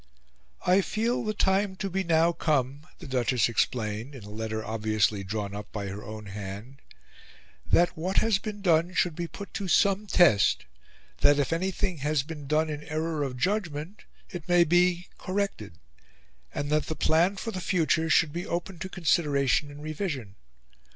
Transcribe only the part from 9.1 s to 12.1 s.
be put to some test, that if anything